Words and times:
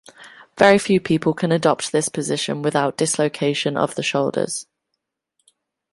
Very 0.57 0.79
few 0.79 0.99
people 0.99 1.35
can 1.35 1.51
adopt 1.51 1.91
this 1.91 2.09
position 2.09 2.63
without 2.63 2.97
dislocation 2.97 3.77
of 3.77 3.93
the 3.93 4.01
shoulders. 4.01 4.65